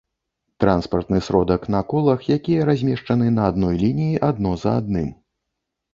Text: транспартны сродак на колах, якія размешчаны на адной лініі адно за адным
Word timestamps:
транспартны 0.63 1.19
сродак 1.27 1.67
на 1.75 1.81
колах, 1.93 2.19
якія 2.37 2.65
размешчаны 2.71 3.27
на 3.39 3.45
адной 3.53 3.75
лініі 3.85 4.19
адно 4.33 4.59
за 4.63 4.77
адным 4.83 5.13